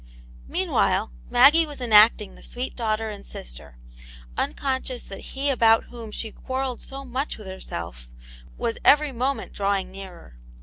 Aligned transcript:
Meanwhile 0.47 1.11
Maggie 1.29 1.67
was 1.67 1.79
enacting 1.79 2.33
the 2.33 2.41
sweet 2.41 2.75
daugh 2.75 2.97
ter 2.97 3.11
and 3.11 3.23
sister, 3.23 3.77
unconscious 4.35 5.03
that 5.03 5.35
he 5.37 5.51
about 5.51 5.91
whom 5.91 6.09
she 6.11 6.31
quarrelled 6.31 6.81
so 6.81 7.05
much 7.05 7.37
with 7.37 7.45
herself 7.45 8.07
was 8.57 8.79
every 8.83 9.11
moment 9.11 9.53
drawing 9.53 9.91
nearer. 9.91 10.39